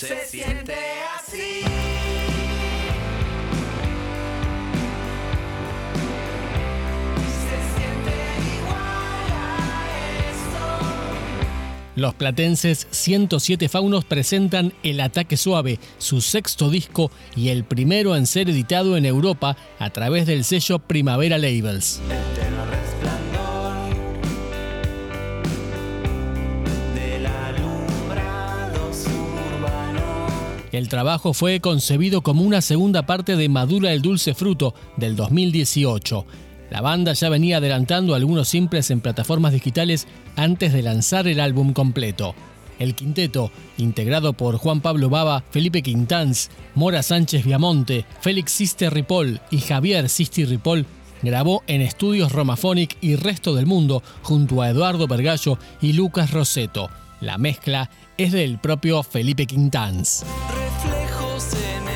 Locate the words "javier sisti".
49.58-50.44